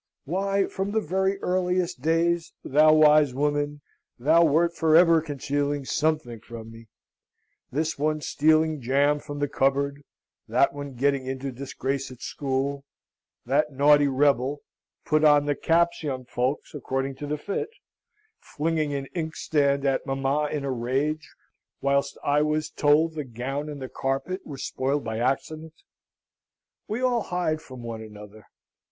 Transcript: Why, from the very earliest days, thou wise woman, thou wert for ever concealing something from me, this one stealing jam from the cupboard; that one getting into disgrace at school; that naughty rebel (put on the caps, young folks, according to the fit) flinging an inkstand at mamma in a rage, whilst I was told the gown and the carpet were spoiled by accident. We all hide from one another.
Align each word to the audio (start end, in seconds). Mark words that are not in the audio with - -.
Why, 0.25 0.65
from 0.65 0.93
the 0.93 0.99
very 0.99 1.37
earliest 1.43 2.01
days, 2.01 2.53
thou 2.63 2.91
wise 2.91 3.35
woman, 3.35 3.81
thou 4.17 4.43
wert 4.43 4.73
for 4.75 4.95
ever 4.95 5.21
concealing 5.21 5.85
something 5.85 6.39
from 6.39 6.71
me, 6.71 6.87
this 7.71 7.99
one 7.99 8.19
stealing 8.21 8.81
jam 8.81 9.19
from 9.19 9.37
the 9.37 9.47
cupboard; 9.47 10.01
that 10.47 10.73
one 10.73 10.95
getting 10.95 11.27
into 11.27 11.51
disgrace 11.51 12.09
at 12.09 12.19
school; 12.19 12.83
that 13.45 13.73
naughty 13.73 14.07
rebel 14.07 14.61
(put 15.05 15.23
on 15.23 15.45
the 15.45 15.53
caps, 15.53 16.01
young 16.01 16.25
folks, 16.25 16.73
according 16.73 17.13
to 17.17 17.27
the 17.27 17.37
fit) 17.37 17.69
flinging 18.39 18.95
an 18.95 19.05
inkstand 19.13 19.85
at 19.85 20.07
mamma 20.07 20.47
in 20.51 20.65
a 20.65 20.71
rage, 20.71 21.29
whilst 21.79 22.17
I 22.23 22.41
was 22.41 22.71
told 22.71 23.13
the 23.13 23.23
gown 23.23 23.69
and 23.69 23.79
the 23.79 23.87
carpet 23.87 24.41
were 24.47 24.57
spoiled 24.57 25.03
by 25.03 25.19
accident. 25.19 25.75
We 26.87 27.03
all 27.03 27.21
hide 27.21 27.61
from 27.61 27.83
one 27.83 28.01
another. 28.01 28.47